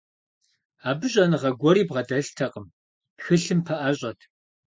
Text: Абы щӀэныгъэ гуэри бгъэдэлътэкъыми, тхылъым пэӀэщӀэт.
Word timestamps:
Абы 0.89 1.07
щӀэныгъэ 1.11 1.51
гуэри 1.59 1.83
бгъэдэлътэкъыми, 1.87 2.73
тхылъым 3.17 3.59
пэӀэщӀэт. 3.65 4.19